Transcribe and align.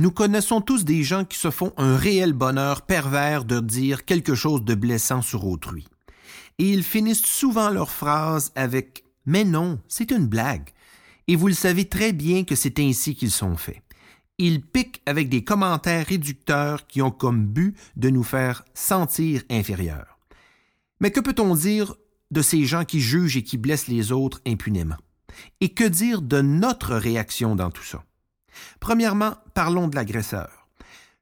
Nous 0.00 0.10
connaissons 0.10 0.62
tous 0.62 0.86
des 0.86 1.02
gens 1.02 1.26
qui 1.26 1.36
se 1.36 1.50
font 1.50 1.74
un 1.76 1.94
réel 1.94 2.32
bonheur 2.32 2.86
pervers 2.86 3.44
de 3.44 3.60
dire 3.60 4.06
quelque 4.06 4.34
chose 4.34 4.64
de 4.64 4.74
blessant 4.74 5.20
sur 5.20 5.46
autrui. 5.46 5.86
Et 6.58 6.70
ils 6.72 6.84
finissent 6.84 7.26
souvent 7.26 7.68
leur 7.68 7.90
phrase 7.90 8.50
avec 8.54 9.04
Mais 9.26 9.44
non, 9.44 9.78
c'est 9.88 10.10
une 10.10 10.26
blague. 10.26 10.70
Et 11.28 11.36
vous 11.36 11.48
le 11.48 11.52
savez 11.52 11.84
très 11.84 12.14
bien 12.14 12.44
que 12.44 12.54
c'est 12.54 12.78
ainsi 12.78 13.14
qu'ils 13.14 13.30
sont 13.30 13.58
faits. 13.58 13.82
Ils 14.38 14.62
piquent 14.62 15.02
avec 15.04 15.28
des 15.28 15.44
commentaires 15.44 16.06
réducteurs 16.06 16.86
qui 16.86 17.02
ont 17.02 17.10
comme 17.10 17.44
but 17.44 17.76
de 17.96 18.08
nous 18.08 18.24
faire 18.24 18.64
sentir 18.72 19.42
inférieurs. 19.50 20.18
Mais 21.00 21.10
que 21.10 21.20
peut-on 21.20 21.54
dire 21.54 21.94
de 22.30 22.40
ces 22.40 22.64
gens 22.64 22.86
qui 22.86 23.02
jugent 23.02 23.36
et 23.36 23.42
qui 23.42 23.58
blessent 23.58 23.88
les 23.88 24.12
autres 24.12 24.40
impunément? 24.46 24.96
Et 25.60 25.74
que 25.74 25.84
dire 25.84 26.22
de 26.22 26.40
notre 26.40 26.94
réaction 26.94 27.54
dans 27.54 27.70
tout 27.70 27.84
ça? 27.84 28.02
Premièrement, 28.80 29.36
parlons 29.54 29.88
de 29.88 29.96
l'agresseur. 29.96 30.68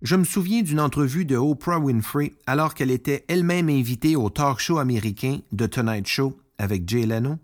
Je 0.01 0.15
me 0.15 0.25
souviens 0.25 0.63
d'une 0.63 0.79
entrevue 0.79 1.25
de 1.25 1.37
Oprah 1.37 1.81
Winfrey 1.81 2.35
alors 2.47 2.75
qu'elle 2.75 2.93
était 2.93 3.25
elle-même 3.27 3.69
invitée 3.69 4.15
au 4.15 4.31
talk 4.31 4.61
show 4.61 4.79
américain 4.79 5.41
The 5.57 5.69
Tonight 5.69 6.07
Show 6.07 6.39
avec 6.59 6.89
Jay 6.89 7.05
Leno. 7.05 7.39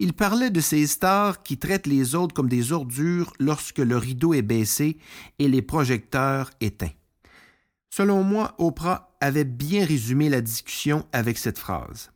Il 0.00 0.12
parlait 0.12 0.50
de 0.50 0.60
ces 0.60 0.88
stars 0.88 1.44
qui 1.44 1.56
traitent 1.56 1.86
les 1.86 2.16
autres 2.16 2.34
comme 2.34 2.48
des 2.48 2.72
ordures 2.72 3.32
lorsque 3.38 3.78
le 3.78 3.96
rideau 3.96 4.34
est 4.34 4.42
baissé 4.42 4.98
et 5.38 5.46
les 5.46 5.62
projecteurs 5.62 6.50
éteints. 6.60 6.90
Selon 7.90 8.24
moi, 8.24 8.56
Oprah 8.58 9.14
avait 9.20 9.44
bien 9.44 9.86
résumé 9.86 10.28
la 10.28 10.40
discussion 10.40 11.06
avec 11.12 11.38
cette 11.38 11.60
phrase. 11.60 12.10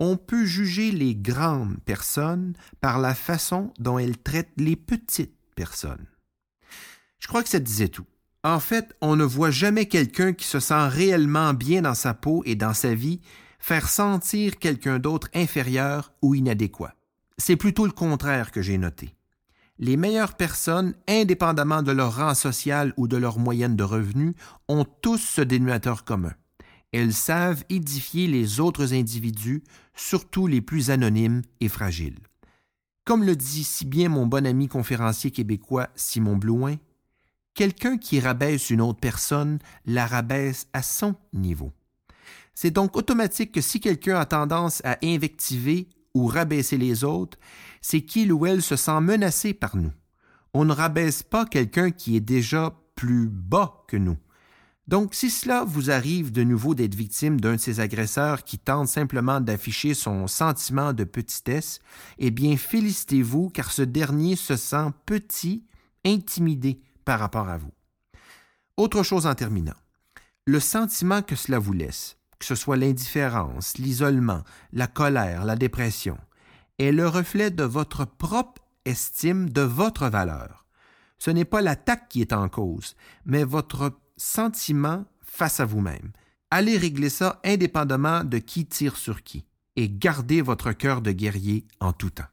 On 0.00 0.16
peut 0.16 0.44
juger 0.44 0.90
les 0.90 1.14
grandes 1.14 1.78
personnes 1.84 2.54
par 2.80 2.98
la 2.98 3.14
façon 3.14 3.72
dont 3.78 4.00
elles 4.00 4.18
traitent 4.18 4.54
les 4.56 4.74
petites 4.74 5.36
personnes. 5.54 6.06
Je 7.18 7.26
crois 7.26 7.42
que 7.42 7.48
ça 7.48 7.58
disait 7.58 7.88
tout. 7.88 8.06
En 8.44 8.60
fait, 8.60 8.96
on 9.00 9.16
ne 9.16 9.24
voit 9.24 9.50
jamais 9.50 9.86
quelqu'un 9.86 10.32
qui 10.32 10.46
se 10.46 10.60
sent 10.60 10.88
réellement 10.88 11.54
bien 11.54 11.82
dans 11.82 11.94
sa 11.94 12.14
peau 12.14 12.42
et 12.46 12.54
dans 12.54 12.74
sa 12.74 12.94
vie 12.94 13.20
faire 13.58 13.88
sentir 13.88 14.58
quelqu'un 14.58 14.98
d'autre 14.98 15.28
inférieur 15.34 16.12
ou 16.22 16.34
inadéquat. 16.34 16.94
C'est 17.36 17.56
plutôt 17.56 17.86
le 17.86 17.92
contraire 17.92 18.52
que 18.52 18.62
j'ai 18.62 18.78
noté. 18.78 19.14
Les 19.80 19.96
meilleures 19.96 20.34
personnes, 20.34 20.94
indépendamment 21.08 21.82
de 21.82 21.92
leur 21.92 22.16
rang 22.16 22.34
social 22.34 22.92
ou 22.96 23.06
de 23.06 23.16
leur 23.16 23.38
moyenne 23.38 23.76
de 23.76 23.84
revenus, 23.84 24.34
ont 24.66 24.84
tous 24.84 25.18
ce 25.18 25.40
dénominateur 25.40 26.04
commun. 26.04 26.34
Elles 26.92 27.12
savent 27.12 27.64
édifier 27.68 28.26
les 28.26 28.60
autres 28.60 28.94
individus, 28.94 29.62
surtout 29.94 30.46
les 30.46 30.60
plus 30.60 30.90
anonymes 30.90 31.42
et 31.60 31.68
fragiles. 31.68 32.18
Comme 33.04 33.24
le 33.24 33.36
dit 33.36 33.64
si 33.64 33.84
bien 33.84 34.08
mon 34.08 34.26
bon 34.26 34.46
ami 34.46 34.68
conférencier 34.68 35.30
québécois 35.30 35.88
Simon 35.94 36.36
Blouin, 36.36 36.76
Quelqu'un 37.58 37.98
qui 37.98 38.20
rabaisse 38.20 38.70
une 38.70 38.80
autre 38.80 39.00
personne 39.00 39.58
la 39.84 40.06
rabaisse 40.06 40.68
à 40.72 40.80
son 40.80 41.16
niveau. 41.32 41.72
C'est 42.54 42.70
donc 42.70 42.96
automatique 42.96 43.50
que 43.50 43.60
si 43.60 43.80
quelqu'un 43.80 44.14
a 44.14 44.26
tendance 44.26 44.80
à 44.84 44.96
invectiver 45.02 45.88
ou 46.14 46.26
rabaisser 46.26 46.78
les 46.78 47.02
autres, 47.02 47.36
c'est 47.82 48.02
qu'il 48.02 48.32
ou 48.32 48.46
elle 48.46 48.62
se 48.62 48.76
sent 48.76 49.00
menacé 49.00 49.54
par 49.54 49.76
nous. 49.76 49.90
On 50.54 50.64
ne 50.64 50.72
rabaisse 50.72 51.24
pas 51.24 51.46
quelqu'un 51.46 51.90
qui 51.90 52.14
est 52.14 52.20
déjà 52.20 52.78
plus 52.94 53.26
bas 53.28 53.84
que 53.88 53.96
nous. 53.96 54.18
Donc, 54.86 55.12
si 55.16 55.28
cela 55.28 55.64
vous 55.64 55.90
arrive 55.90 56.30
de 56.30 56.44
nouveau 56.44 56.76
d'être 56.76 56.94
victime 56.94 57.40
d'un 57.40 57.56
de 57.56 57.60
ces 57.60 57.80
agresseurs 57.80 58.44
qui 58.44 58.60
tente 58.60 58.86
simplement 58.86 59.40
d'afficher 59.40 59.94
son 59.94 60.28
sentiment 60.28 60.92
de 60.92 61.02
petitesse, 61.02 61.80
eh 62.18 62.30
bien, 62.30 62.56
félicitez-vous 62.56 63.50
car 63.50 63.72
ce 63.72 63.82
dernier 63.82 64.36
se 64.36 64.54
sent 64.54 64.92
petit, 65.06 65.64
intimidé 66.04 66.80
par 67.08 67.20
rapport 67.20 67.48
à 67.48 67.56
vous. 67.56 67.72
Autre 68.76 69.02
chose 69.02 69.26
en 69.26 69.34
terminant, 69.34 69.80
le 70.44 70.60
sentiment 70.60 71.22
que 71.22 71.36
cela 71.36 71.58
vous 71.58 71.72
laisse, 71.72 72.18
que 72.38 72.44
ce 72.44 72.54
soit 72.54 72.76
l'indifférence, 72.76 73.78
l'isolement, 73.78 74.42
la 74.74 74.88
colère, 74.88 75.46
la 75.46 75.56
dépression, 75.56 76.18
est 76.78 76.92
le 76.92 77.08
reflet 77.08 77.50
de 77.50 77.64
votre 77.64 78.04
propre 78.04 78.60
estime 78.84 79.48
de 79.48 79.62
votre 79.62 80.08
valeur. 80.10 80.66
Ce 81.18 81.30
n'est 81.30 81.46
pas 81.46 81.62
l'attaque 81.62 82.10
qui 82.10 82.20
est 82.20 82.34
en 82.34 82.50
cause, 82.50 82.94
mais 83.24 83.42
votre 83.42 83.98
sentiment 84.18 85.06
face 85.22 85.60
à 85.60 85.64
vous-même. 85.64 86.12
Allez 86.50 86.76
régler 86.76 87.08
ça 87.08 87.40
indépendamment 87.42 88.22
de 88.22 88.36
qui 88.36 88.66
tire 88.66 88.98
sur 88.98 89.22
qui 89.22 89.46
et 89.76 89.88
gardez 89.88 90.42
votre 90.42 90.72
cœur 90.72 91.00
de 91.00 91.12
guerrier 91.12 91.66
en 91.80 91.94
tout 91.94 92.10
temps. 92.10 92.28